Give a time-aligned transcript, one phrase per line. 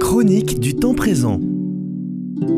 [0.00, 1.38] Chronique du temps présent.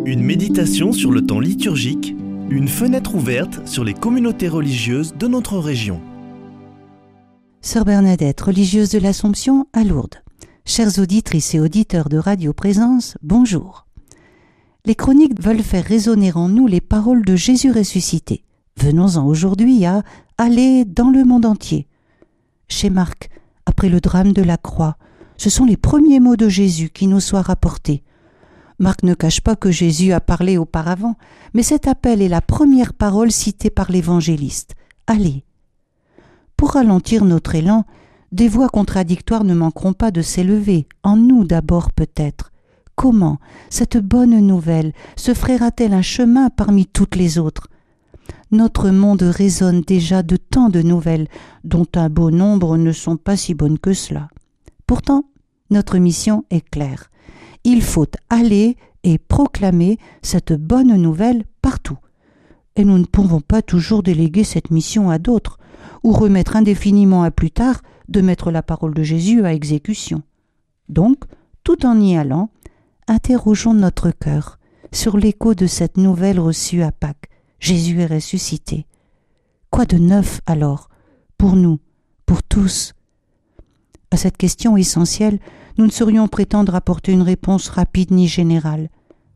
[0.05, 2.15] Une méditation sur le temps liturgique,
[2.49, 6.01] une fenêtre ouverte sur les communautés religieuses de notre région.
[7.61, 10.23] Sœur Bernadette, religieuse de l'Assomption à Lourdes.
[10.65, 13.89] Chères auditrices et auditeurs de Radio Présence, bonjour.
[14.85, 18.45] Les chroniques veulent faire résonner en nous les paroles de Jésus ressuscité.
[18.77, 20.05] Venons-en aujourd'hui à
[20.39, 21.89] aller dans le monde entier.
[22.69, 23.29] Chez Marc,
[23.67, 24.97] après le drame de la croix,
[25.37, 28.03] ce sont les premiers mots de Jésus qui nous soient rapportés.
[28.79, 31.17] Marc ne cache pas que Jésus a parlé auparavant,
[31.55, 34.75] mais cet appel est la première parole citée par l'évangéliste.
[35.07, 35.45] Allez.
[36.57, 37.85] Pour ralentir notre élan,
[38.33, 42.53] des voix contradictoires ne manqueront pas de s'élever, en nous d'abord peut-être.
[42.97, 43.39] Comment
[43.71, 47.69] cette bonne nouvelle se fera-t-elle un chemin parmi toutes les autres?
[48.51, 51.29] Notre monde résonne déjà de tant de nouvelles,
[51.65, 54.29] dont un beau nombre ne sont pas si bonnes que cela.
[54.87, 55.25] Pourtant,
[55.71, 57.11] notre mission est claire.
[57.65, 61.99] Il faut aller et proclamer cette bonne nouvelle partout.
[62.77, 65.59] Et nous ne pouvons pas toujours déléguer cette mission à d'autres,
[66.03, 70.23] ou remettre indéfiniment à plus tard de mettre la parole de Jésus à exécution.
[70.89, 71.25] Donc,
[71.65, 72.51] tout en y allant,
[73.09, 74.59] interrogeons notre cœur
[74.93, 77.29] sur l'écho de cette nouvelle reçue à Pâques.
[77.59, 78.87] Jésus est ressuscité.
[79.71, 80.89] Quoi de neuf alors
[81.39, 81.79] pour nous,
[82.25, 82.93] pour tous
[84.17, 85.39] à cette question essentielle,
[85.77, 88.89] nous ne saurions prétendre apporter une réponse rapide ni générale.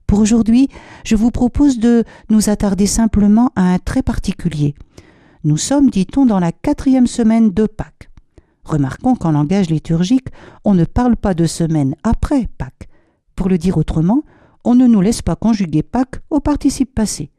[0.07, 0.71] Pour aujourd'hui,
[1.05, 4.75] je vous propose de nous attarder simplement à un trait particulier.
[5.45, 8.09] Nous sommes, dit-on, dans la quatrième semaine de Pâques.
[8.65, 10.29] Remarquons qu'en langage liturgique,
[10.65, 12.89] on ne parle pas de semaine après Pâques.
[13.37, 14.23] Pour le dire autrement,
[14.65, 17.31] on ne nous laisse pas conjuguer Pâques au participe passé.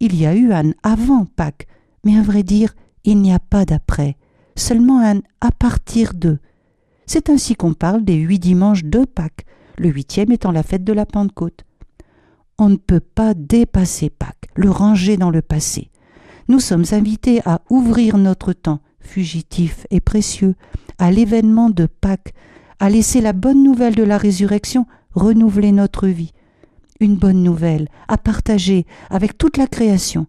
[0.00, 1.66] Il y a eu un avant Pâques,
[2.02, 2.72] mais à vrai dire,
[3.04, 4.16] il n'y a pas d'après,
[4.56, 6.38] seulement un à partir de.
[7.14, 9.44] C'est ainsi qu'on parle des huit dimanches de Pâques,
[9.76, 11.66] le huitième étant la fête de la Pentecôte.
[12.56, 15.90] On ne peut pas dépasser Pâques, le ranger dans le passé.
[16.48, 20.54] Nous sommes invités à ouvrir notre temps, fugitif et précieux,
[20.96, 22.32] à l'événement de Pâques,
[22.80, 26.32] à laisser la bonne nouvelle de la résurrection renouveler notre vie.
[26.98, 30.28] Une bonne nouvelle à partager avec toute la création.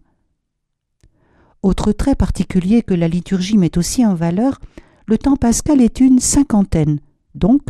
[1.62, 4.60] Autre trait particulier que la liturgie met aussi en valeur,
[5.06, 7.00] le temps pascal est une cinquantaine,
[7.34, 7.62] donc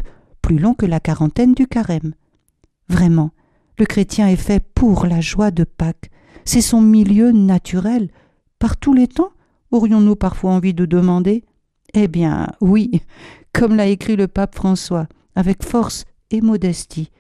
[0.43, 2.15] plus long que la quarantaine du carême.
[2.89, 3.31] Vraiment,
[3.79, 6.11] le chrétien est fait pour la joie de Pâques.
[6.45, 8.11] C'est son milieu naturel.
[8.59, 9.33] Par tous les temps,
[9.71, 11.45] aurions-nous parfois envie de demander?
[11.95, 13.03] Eh bien, oui,
[13.53, 17.11] comme l'a écrit le pape François, avec force et modestie.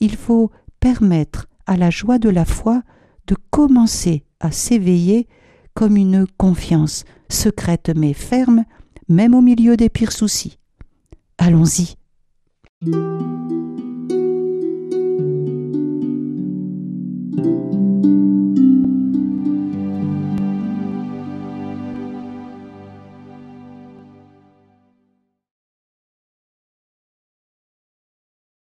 [0.00, 2.82] Il faut permettre à la joie de la foi
[3.26, 5.26] de commencer à s'éveiller
[5.72, 8.64] comme une confiance secrète mais ferme
[9.08, 10.58] même au milieu des pires soucis.
[11.38, 11.96] Allons-y.